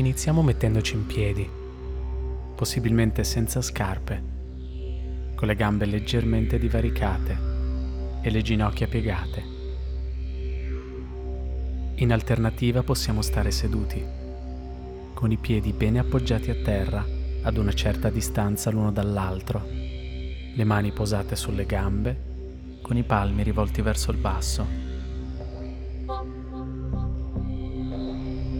Iniziamo 0.00 0.40
mettendoci 0.40 0.94
in 0.94 1.04
piedi, 1.04 1.46
possibilmente 2.54 3.22
senza 3.22 3.60
scarpe, 3.60 4.22
con 5.34 5.46
le 5.46 5.54
gambe 5.54 5.84
leggermente 5.84 6.58
divaricate 6.58 7.38
e 8.22 8.30
le 8.30 8.40
ginocchia 8.40 8.88
piegate. 8.88 9.42
In 11.96 12.12
alternativa 12.12 12.82
possiamo 12.82 13.20
stare 13.20 13.50
seduti, 13.50 14.02
con 15.12 15.32
i 15.32 15.36
piedi 15.36 15.74
bene 15.74 15.98
appoggiati 15.98 16.48
a 16.48 16.54
terra 16.54 17.04
ad 17.42 17.58
una 17.58 17.74
certa 17.74 18.08
distanza 18.08 18.70
l'uno 18.70 18.92
dall'altro, 18.92 19.62
le 19.68 20.64
mani 20.64 20.92
posate 20.92 21.36
sulle 21.36 21.66
gambe, 21.66 22.78
con 22.80 22.96
i 22.96 23.02
palmi 23.02 23.42
rivolti 23.42 23.82
verso 23.82 24.10
il 24.12 24.16
basso. 24.16 24.89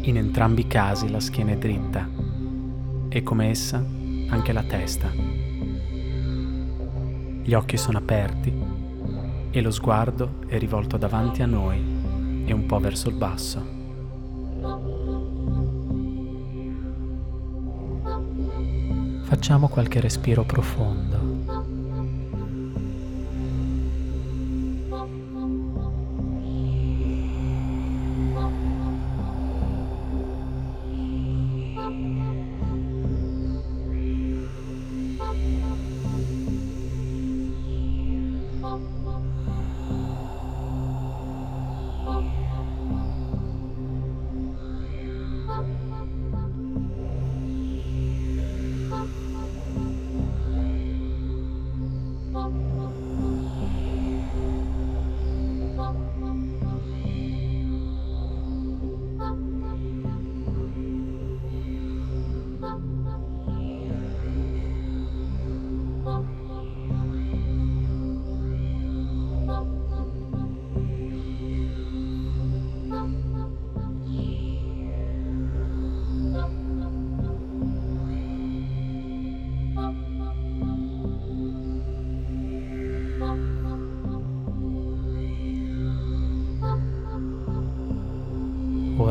In 0.02 0.16
entrambi 0.16 0.62
i 0.62 0.66
casi 0.66 1.10
la 1.10 1.20
schiena 1.20 1.52
è 1.52 1.56
dritta 1.56 2.08
e 3.08 3.22
come 3.22 3.50
essa 3.50 3.84
anche 4.28 4.52
la 4.52 4.62
testa. 4.62 5.10
Gli 7.42 7.52
occhi 7.52 7.76
sono 7.76 7.98
aperti 7.98 8.52
e 9.50 9.60
lo 9.60 9.70
sguardo 9.70 10.44
è 10.46 10.58
rivolto 10.58 10.96
davanti 10.96 11.42
a 11.42 11.46
noi 11.46 11.78
e 12.46 12.52
un 12.52 12.64
po' 12.66 12.78
verso 12.78 13.08
il 13.08 13.16
basso. 13.16 13.78
Facciamo 19.22 19.68
qualche 19.68 20.00
respiro 20.00 20.44
profondo. 20.44 21.18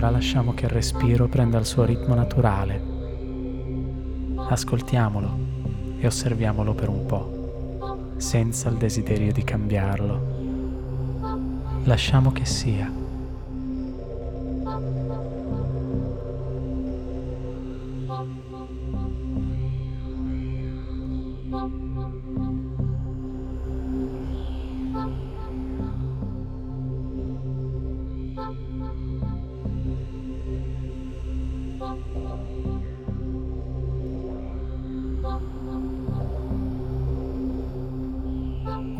Lasciamo 0.09 0.53
che 0.53 0.65
il 0.65 0.71
respiro 0.71 1.27
prenda 1.27 1.57
il 1.57 1.65
suo 1.65 1.85
ritmo 1.85 2.13
naturale. 2.13 2.81
Ascoltiamolo 4.35 5.37
e 5.99 6.07
osserviamolo 6.07 6.73
per 6.73 6.89
un 6.89 7.05
po', 7.05 8.13
senza 8.17 8.69
il 8.69 8.75
desiderio 8.75 9.31
di 9.31 9.43
cambiarlo. 9.43 10.37
Lasciamo 11.83 12.31
che 12.31 12.45
sia. 12.45 12.98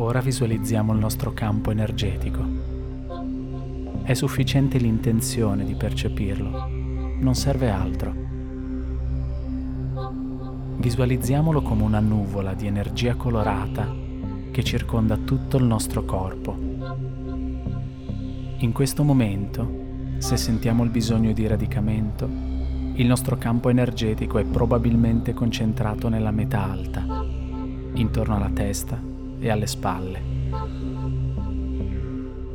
Ora 0.00 0.20
visualizziamo 0.20 0.94
il 0.94 0.98
nostro 0.98 1.34
campo 1.34 1.70
energetico. 1.70 2.42
È 4.02 4.14
sufficiente 4.14 4.78
l'intenzione 4.78 5.62
di 5.62 5.74
percepirlo, 5.74 6.68
non 7.18 7.34
serve 7.34 7.68
altro. 7.68 8.14
Visualizziamolo 10.78 11.60
come 11.60 11.82
una 11.82 12.00
nuvola 12.00 12.54
di 12.54 12.66
energia 12.66 13.14
colorata 13.14 13.94
che 14.50 14.64
circonda 14.64 15.18
tutto 15.18 15.58
il 15.58 15.64
nostro 15.64 16.06
corpo. 16.06 16.56
In 18.56 18.72
questo 18.72 19.04
momento, 19.04 19.70
se 20.16 20.38
sentiamo 20.38 20.82
il 20.82 20.88
bisogno 20.88 21.34
di 21.34 21.46
radicamento, 21.46 22.26
il 22.94 23.06
nostro 23.06 23.36
campo 23.36 23.68
energetico 23.68 24.38
è 24.38 24.44
probabilmente 24.44 25.34
concentrato 25.34 26.08
nella 26.08 26.30
metà 26.30 26.62
alta, 26.62 27.04
intorno 27.92 28.36
alla 28.36 28.50
testa 28.50 29.09
e 29.40 29.50
alle 29.50 29.66
spalle. 29.66 30.20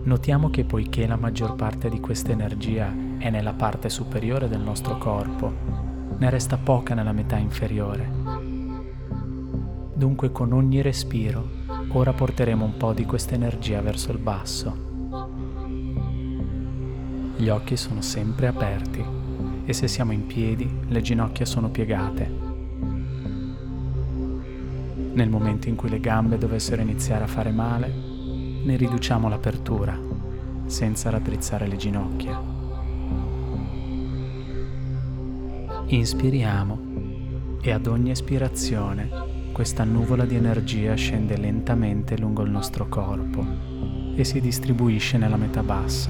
Notiamo 0.03 0.51
che 0.51 0.63
poiché 0.63 1.07
la 1.07 1.15
maggior 1.15 1.55
parte 1.55 1.89
di 1.89 1.99
questa 1.99 2.31
energia 2.31 2.93
è 3.17 3.29
nella 3.31 3.53
parte 3.53 3.89
superiore 3.89 4.47
del 4.47 4.61
nostro 4.61 4.97
corpo, 4.99 5.51
ne 6.17 6.29
resta 6.29 6.57
poca 6.57 6.93
nella 6.93 7.11
metà 7.11 7.37
inferiore. 7.37 8.07
Dunque 9.93 10.31
con 10.31 10.53
ogni 10.53 10.81
respiro 10.81 11.63
ora 11.89 12.13
porteremo 12.13 12.63
un 12.63 12.77
po' 12.77 12.93
di 12.93 13.05
questa 13.05 13.33
energia 13.33 13.81
verso 13.81 14.11
il 14.11 14.19
basso. 14.19 14.83
Gli 17.37 17.49
occhi 17.49 17.75
sono 17.75 18.01
sempre 18.01 18.47
aperti 18.47 19.03
e 19.65 19.73
se 19.73 19.87
siamo 19.87 20.11
in 20.11 20.27
piedi 20.27 20.69
le 20.87 21.01
ginocchia 21.01 21.45
sono 21.45 21.69
piegate 21.69 22.44
nel 25.15 25.29
momento 25.29 25.69
in 25.69 25.75
cui 25.75 25.89
le 25.89 25.99
gambe 25.99 26.37
dovessero 26.37 26.81
iniziare 26.81 27.23
a 27.23 27.27
fare 27.27 27.51
male, 27.51 27.91
ne 28.63 28.75
riduciamo 28.75 29.29
l'apertura, 29.29 29.97
senza 30.65 31.09
raddrizzare 31.09 31.67
le 31.67 31.77
ginocchia. 31.77 32.41
Inspiriamo 35.87 36.79
e 37.61 37.71
ad 37.71 37.87
ogni 37.87 38.11
espirazione 38.11 39.09
questa 39.53 39.85
nuvola 39.85 40.25
di 40.25 40.35
energia 40.35 40.95
scende 40.95 41.37
lentamente 41.37 42.17
lungo 42.17 42.43
il 42.43 42.51
nostro 42.51 42.89
corpo 42.89 43.45
e 44.15 44.23
si 44.25 44.41
distribuisce 44.41 45.17
nella 45.17 45.37
metà 45.37 45.63
bassa. 45.63 46.09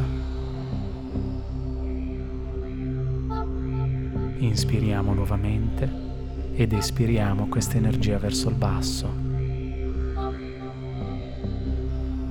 Inspiriamo 4.37 5.13
nuovamente 5.13 6.04
ed 6.55 6.71
espiriamo 6.71 7.47
questa 7.47 7.75
energia 7.75 8.17
verso 8.17 8.49
il 8.49 8.55
basso. 8.55 9.13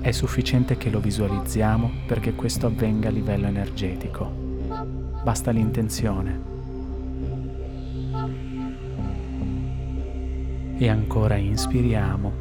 È 0.00 0.10
sufficiente 0.10 0.76
che 0.76 0.90
lo 0.90 1.00
visualizziamo 1.00 1.90
perché 2.06 2.34
questo 2.34 2.66
avvenga 2.66 3.08
a 3.08 3.12
livello 3.12 3.46
energetico. 3.46 4.30
Basta 5.22 5.50
l'intenzione. 5.50 6.52
E 10.76 10.88
ancora 10.88 11.36
inspiriamo 11.36 12.32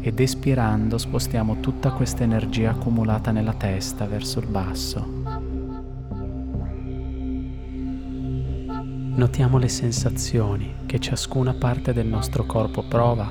ed 0.00 0.20
espirando 0.20 0.96
spostiamo 0.96 1.60
tutta 1.60 1.90
questa 1.90 2.22
energia 2.22 2.70
accumulata 2.70 3.32
nella 3.32 3.54
testa 3.54 4.06
verso 4.06 4.38
il 4.38 4.46
basso. 4.46 5.17
Notiamo 9.18 9.58
le 9.58 9.66
sensazioni 9.66 10.72
che 10.86 11.00
ciascuna 11.00 11.52
parte 11.52 11.92
del 11.92 12.06
nostro 12.06 12.46
corpo 12.46 12.84
prova 12.84 13.28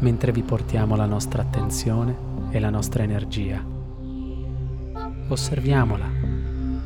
mentre 0.00 0.30
vi 0.30 0.42
portiamo 0.42 0.94
la 0.94 1.06
nostra 1.06 1.40
attenzione 1.40 2.14
e 2.50 2.60
la 2.60 2.68
nostra 2.68 3.02
energia. 3.02 3.64
Osserviamola 5.28 6.06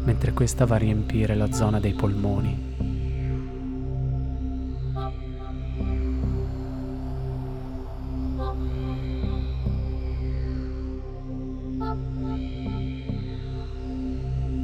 mentre 0.04 0.32
questa 0.32 0.64
va 0.64 0.76
a 0.76 0.78
riempire 0.78 1.34
la 1.34 1.50
zona 1.50 1.80
dei 1.80 1.92
polmoni. 1.92 2.68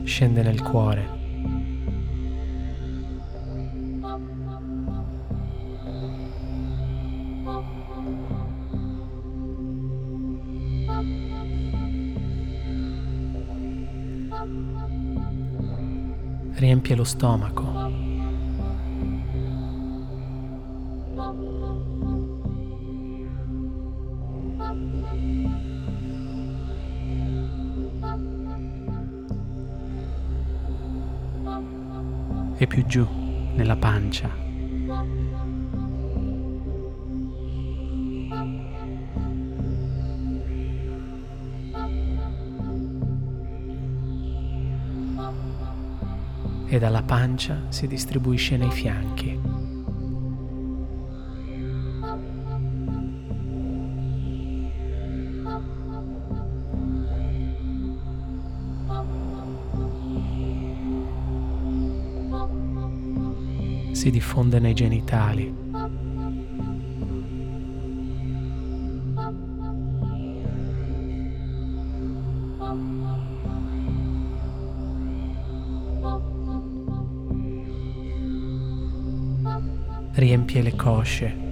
Scende 0.04 0.42
nel 0.42 0.62
cuore 0.62 1.25
lo 16.96 17.04
stomaco. 17.04 17.75
E 32.58 32.66
più 32.66 32.87
giù, 32.87 33.06
nella 33.54 33.76
pancia. 33.76 34.45
E 46.76 46.78
dalla 46.78 47.02
pancia 47.02 47.62
si 47.69 47.87
distribuisce 47.87 48.56
nei 48.56 48.70
fianchi. 48.70 49.40
Si 63.93 64.11
diffonde 64.11 64.61
nei 64.61 64.75
genitali 64.75 65.65
riempie 80.26 80.61
le 80.61 80.75
cosce. 80.75 81.44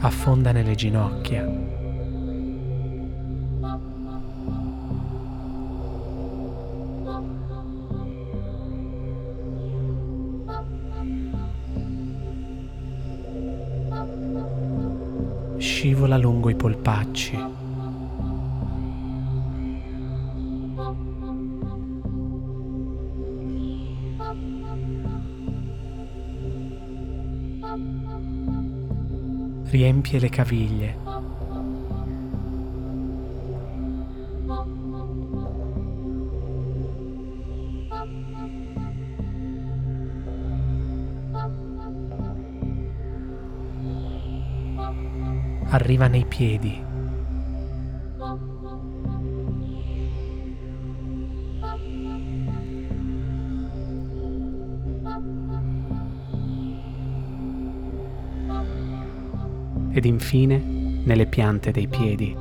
Affonda 0.00 0.50
nelle 0.50 0.74
ginocchia. 0.74 1.75
Scivola 15.86 16.16
lungo 16.16 16.50
i 16.50 16.56
polpacci. 16.56 17.38
Riempie 29.62 30.18
le 30.18 30.28
caviglie. 30.28 31.15
Arriva 45.68 46.06
nei 46.06 46.24
piedi. 46.24 46.84
Ed 59.90 60.04
infine 60.04 60.58
nelle 61.04 61.26
piante 61.26 61.70
dei 61.70 61.88
piedi. 61.88 62.36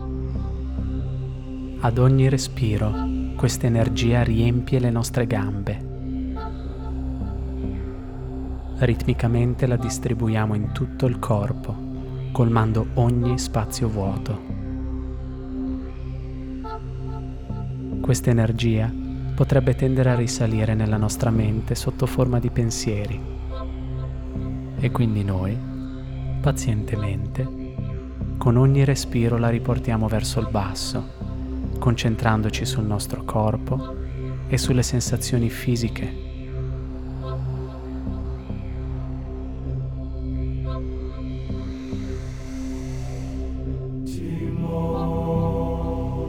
Ad 1.79 1.97
ogni 1.97 2.29
respiro 2.29 2.93
questa 3.35 3.65
energia 3.65 4.23
riempie 4.23 4.79
le 4.79 4.89
nostre 4.89 5.25
gambe. 5.25 5.93
Ritmicamente 8.77 9.67
la 9.67 9.77
distribuiamo 9.77 10.53
in 10.53 10.71
tutto 10.73 11.05
il 11.05 11.17
corpo 11.17 11.94
colmando 12.35 12.87
ogni 12.95 13.39
spazio 13.39 13.87
vuoto. 13.87 14.41
Questa 18.01 18.29
energia 18.29 18.93
potrebbe 19.33 19.73
tendere 19.73 20.09
a 20.09 20.15
risalire 20.15 20.73
nella 20.73 20.97
nostra 20.97 21.29
mente 21.29 21.75
sotto 21.75 22.05
forma 22.05 22.39
di 22.39 22.49
pensieri 22.49 23.17
e 24.77 24.91
quindi 24.91 25.23
noi, 25.23 25.57
pazientemente, 26.41 27.47
con 28.37 28.57
ogni 28.57 28.83
respiro 28.83 29.37
la 29.37 29.47
riportiamo 29.47 30.09
verso 30.09 30.41
il 30.41 30.49
basso, 30.51 31.07
concentrandoci 31.79 32.65
sul 32.65 32.83
nostro 32.83 33.23
corpo 33.23 33.95
e 34.49 34.57
sulle 34.57 34.83
sensazioni 34.83 35.49
fisiche 35.49 36.24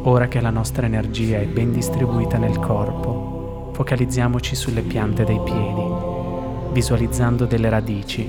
Ora 0.09 0.29
che 0.29 0.41
la 0.41 0.51
nostra 0.51 0.87
energia 0.87 1.41
è 1.41 1.47
ben 1.47 1.73
distribuita 1.73 2.39
nel 2.39 2.61
corpo, 2.61 3.71
focalizziamoci 3.73 4.55
sulle 4.55 4.83
piante 4.83 5.25
dei 5.25 5.41
piedi, 5.43 5.83
visualizzando 6.71 7.45
delle 7.45 7.69
radici 7.69 8.25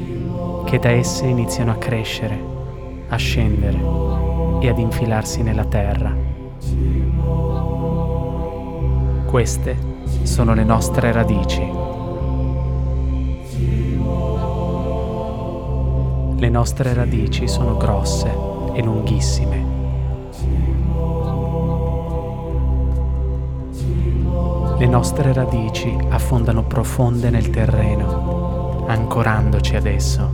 che 0.65 0.79
da 0.79 0.89
esse 0.89 1.27
iniziano 1.27 1.69
a 1.73 1.75
crescere, 1.75 2.39
a 3.09 3.15
scendere 3.15 3.77
e 4.59 4.69
ad 4.69 4.79
infilarsi 4.79 5.43
nella 5.43 5.65
terra. 5.65 6.15
Queste 9.27 9.77
sono 10.23 10.55
le 10.55 10.63
nostre 10.63 11.11
radici. 11.11 11.71
Le 16.39 16.49
nostre 16.49 16.93
radici 16.95 17.47
sono 17.47 17.77
grosse 17.77 18.35
e 18.73 18.81
lunghissime 18.81 19.66
Le 24.79 24.85
nostre 24.85 25.33
radici 25.33 25.97
affondano 26.09 26.61
profonde 26.61 27.31
nel 27.31 27.49
terreno, 27.49 28.85
ancorandoci 28.85 29.75
ad 29.75 29.87
esso. 29.87 30.29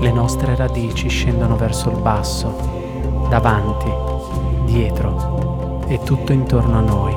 Le 0.00 0.12
nostre 0.12 0.56
radici 0.56 1.08
scendono 1.08 1.56
verso 1.56 1.90
il 1.90 1.98
basso, 1.98 3.28
davanti, 3.28 3.92
dietro 4.64 5.82
e 5.86 6.00
tutto 6.02 6.32
intorno 6.32 6.78
a 6.78 6.80
noi. 6.80 7.14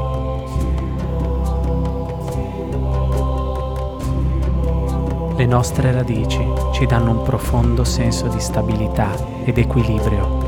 Le 5.38 5.46
nostre 5.46 5.94
radici 5.94 6.46
ci 6.74 6.86
danno 6.86 7.12
un 7.12 7.24
profondo 7.24 7.86
senso 7.86 8.28
di 8.28 8.42
stabilità 8.42 9.08
ed 9.46 9.58
equilibrio 9.58 10.39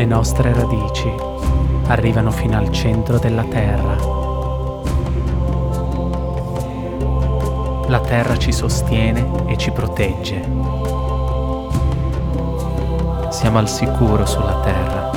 Le 0.00 0.06
nostre 0.06 0.54
radici 0.54 1.12
arrivano 1.88 2.30
fino 2.30 2.56
al 2.56 2.72
centro 2.72 3.18
della 3.18 3.42
Terra. 3.42 3.96
La 7.86 8.00
Terra 8.00 8.38
ci 8.38 8.50
sostiene 8.50 9.44
e 9.44 9.58
ci 9.58 9.70
protegge. 9.72 10.42
Siamo 13.28 13.58
al 13.58 13.68
sicuro 13.68 14.24
sulla 14.24 14.58
Terra. 14.62 15.10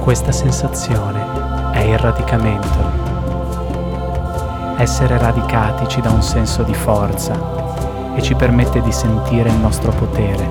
Questa 0.00 0.32
sensazione 0.32 1.72
è 1.72 1.80
il 1.80 1.98
radicamento. 1.98 2.78
Essere 4.78 5.18
radicati 5.18 5.86
ci 5.88 6.00
dà 6.00 6.08
un 6.08 6.22
senso 6.22 6.62
di 6.62 6.72
forza 6.72 7.63
e 8.14 8.22
ci 8.22 8.34
permette 8.34 8.80
di 8.80 8.92
sentire 8.92 9.48
il 9.48 9.56
nostro 9.56 9.90
potere. 9.92 10.48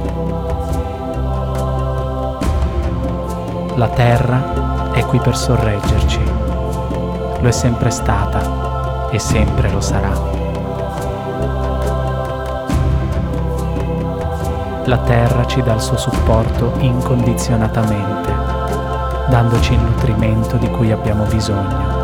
La 3.76 3.88
terra 3.88 4.92
è 4.94 5.04
qui 5.06 5.20
per 5.20 5.36
sorreggerci. 5.36 6.22
Lo 7.40 7.48
è 7.48 7.52
sempre 7.52 7.90
stata 7.90 9.10
e 9.10 9.18
sempre 9.20 9.72
lo 9.72 9.82
sarà. 9.82 10.12
La 14.86 14.98
terra 14.98 15.46
ci 15.46 15.62
dà 15.64 15.74
il 15.74 15.82
suo 15.82 15.98
supporto 15.98 16.74
incondizionatamente, 16.80 18.32
dandoci 19.30 19.74
il 19.74 19.80
nutrimento 19.80 20.58
di 20.58 20.70
cui 20.70 20.92
abbiamo 20.92 21.24
bisogno. 21.24 22.03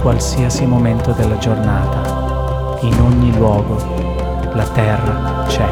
Qualsiasi 0.00 0.64
momento 0.64 1.12
della 1.12 1.36
giornata, 1.36 2.78
in 2.80 2.98
ogni 3.00 3.36
luogo, 3.36 3.76
la 4.54 4.64
terra 4.64 5.44
c'è, 5.46 5.68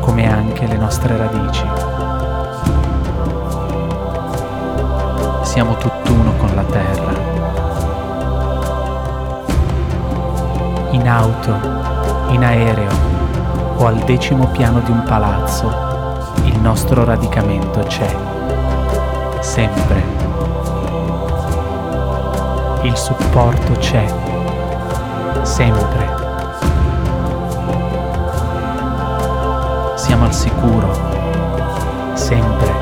come 0.00 0.30
anche 0.30 0.66
le 0.66 0.76
nostre 0.76 1.16
radici. 1.16 1.64
Siamo 5.42 5.76
tutt'uno 5.76 6.32
con 6.36 6.54
la 6.54 6.62
terra 6.62 7.34
in 10.90 11.08
auto, 11.08 11.54
in 12.28 12.44
aereo 12.44 13.14
o 13.78 13.86
al 13.86 13.96
decimo 14.04 14.46
piano 14.46 14.80
di 14.80 14.92
un 14.92 15.02
palazzo, 15.02 15.68
il 16.44 16.58
nostro 16.60 17.04
radicamento 17.04 17.80
c'è, 17.80 18.14
sempre. 19.40 20.15
Il 22.86 22.96
supporto 22.96 23.72
c'è, 23.80 24.06
sempre. 25.42 26.14
Siamo 29.96 30.24
al 30.26 30.32
sicuro, 30.32 30.92
sempre. 32.14 32.72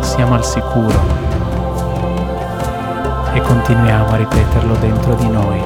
Siamo 0.00 0.34
al 0.34 0.44
sicuro 0.44 1.00
e 3.32 3.40
continuiamo 3.40 4.12
a 4.12 4.16
ripeterlo 4.16 4.74
dentro 4.74 5.14
di 5.14 5.28
noi. 5.30 5.62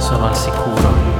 sono 0.00 0.26
al 0.26 0.36
sicuro. 0.36 1.16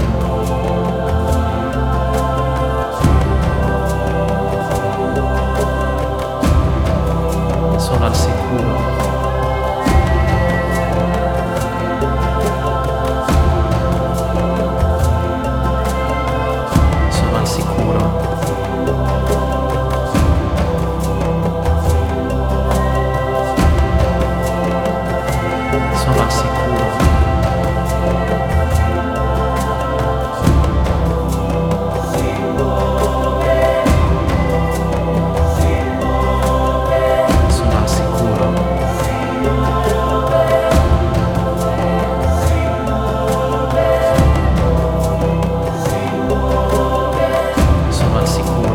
Sono 7.78 8.06
al 8.06 8.14
sicuro. 8.14 8.37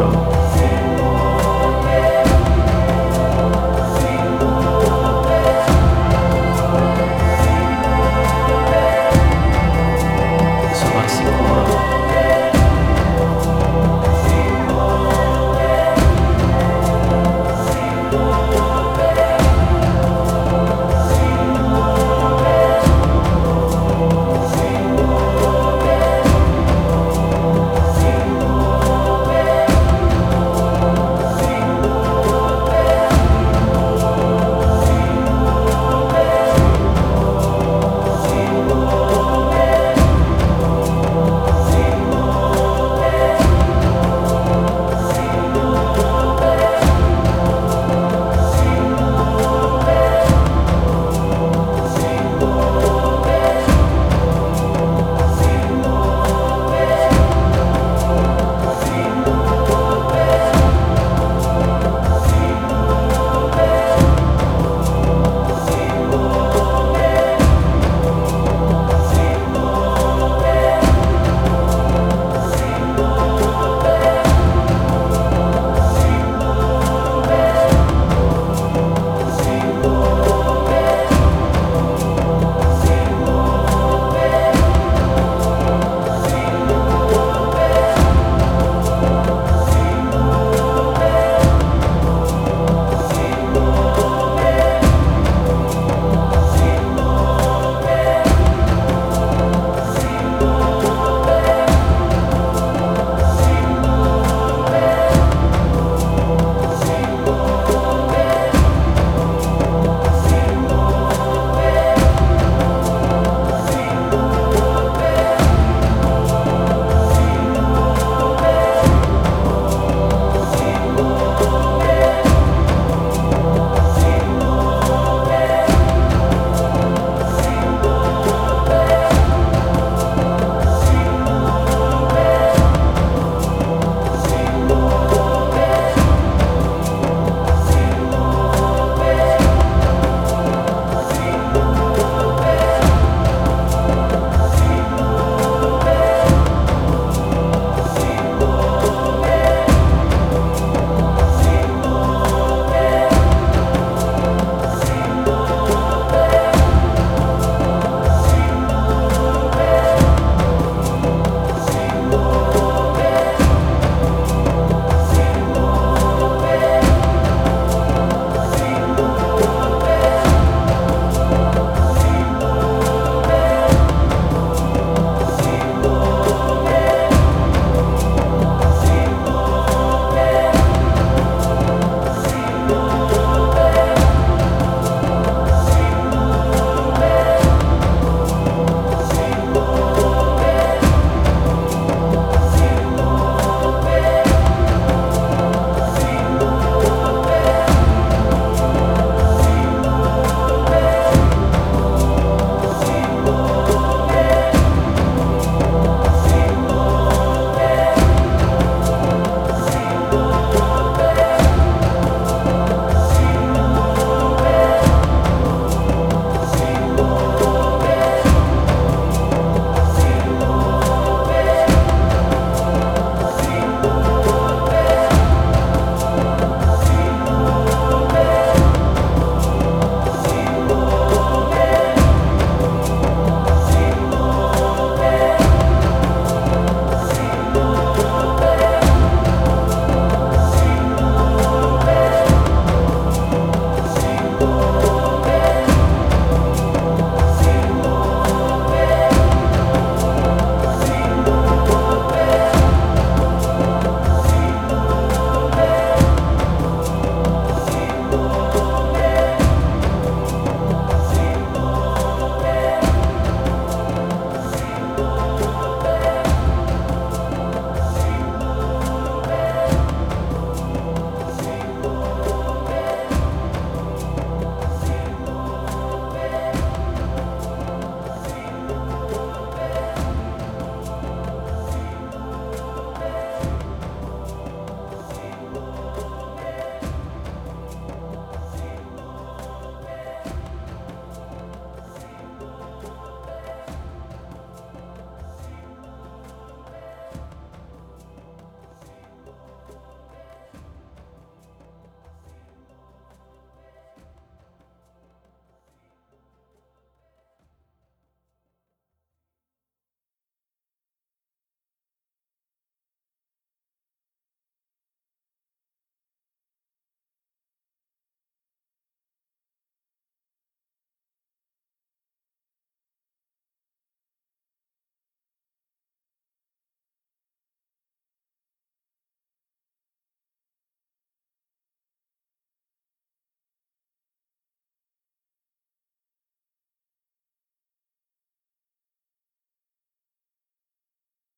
tomorrow. 0.04 0.33